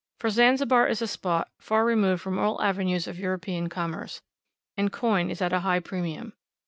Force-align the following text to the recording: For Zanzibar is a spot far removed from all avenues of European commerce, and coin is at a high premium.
For 0.17 0.31
Zanzibar 0.31 0.87
is 0.87 1.03
a 1.03 1.07
spot 1.07 1.51
far 1.59 1.85
removed 1.85 2.23
from 2.23 2.39
all 2.39 2.59
avenues 2.59 3.05
of 3.07 3.19
European 3.19 3.69
commerce, 3.69 4.19
and 4.75 4.91
coin 4.91 5.29
is 5.29 5.43
at 5.43 5.53
a 5.53 5.59
high 5.59 5.79
premium. 5.79 6.33